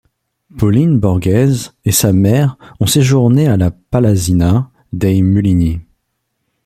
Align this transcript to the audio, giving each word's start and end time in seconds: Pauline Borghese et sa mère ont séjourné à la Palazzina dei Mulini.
Pauline 0.57 0.97
Borghese 0.99 1.75
et 1.85 1.91
sa 1.91 2.11
mère 2.11 2.57
ont 2.79 2.87
séjourné 2.87 3.47
à 3.47 3.55
la 3.55 3.69
Palazzina 3.69 4.71
dei 4.93 5.21
Mulini. 5.21 5.81